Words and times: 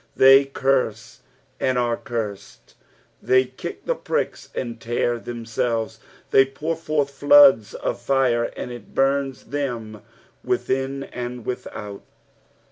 They 0.15 0.45
curse 0.45 1.19
and 1.59 1.77
are 1.77 1.95
cursed; 1.95 2.73
they 3.21 3.45
kick 3.45 3.85
tlio 3.85 4.03
pricks 4.03 4.49
and 4.55 4.79
tear 4.81 5.19
themselves; 5.19 5.99
they 6.31 6.43
pour 6.43 6.75
forth 6.75 7.11
floods 7.11 7.75
of 7.75 8.01
fire, 8.01 8.45
and 8.57 8.71
it 8.71 8.95
bums 8.95 9.43
them 9.43 10.01
within 10.43 11.07
nnd 11.13 11.43
without. 11.43 12.01